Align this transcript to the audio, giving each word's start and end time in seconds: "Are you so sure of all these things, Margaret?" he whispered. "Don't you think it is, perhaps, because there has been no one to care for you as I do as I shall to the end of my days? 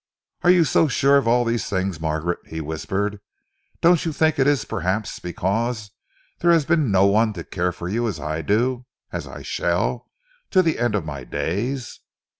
"Are 0.41 0.49
you 0.49 0.63
so 0.63 0.87
sure 0.87 1.17
of 1.17 1.27
all 1.27 1.45
these 1.45 1.69
things, 1.69 1.99
Margaret?" 2.01 2.39
he 2.47 2.59
whispered. 2.59 3.19
"Don't 3.81 4.03
you 4.03 4.11
think 4.11 4.39
it 4.39 4.47
is, 4.47 4.65
perhaps, 4.65 5.19
because 5.19 5.91
there 6.39 6.49
has 6.49 6.65
been 6.65 6.89
no 6.89 7.05
one 7.05 7.33
to 7.33 7.43
care 7.43 7.71
for 7.71 7.87
you 7.87 8.07
as 8.07 8.19
I 8.19 8.41
do 8.41 8.87
as 9.11 9.27
I 9.27 9.43
shall 9.43 10.09
to 10.49 10.63
the 10.63 10.79
end 10.79 10.95
of 10.95 11.05
my 11.05 11.23
days? 11.23 11.99